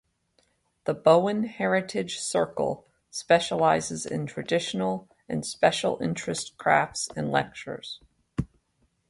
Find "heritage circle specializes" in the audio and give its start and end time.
1.43-4.03